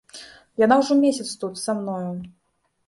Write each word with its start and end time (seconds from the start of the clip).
Яна 0.63 0.75
ўжо 0.81 0.97
месяц 1.03 1.29
тут, 1.45 1.63
са 1.67 1.71
мною. 1.85 2.11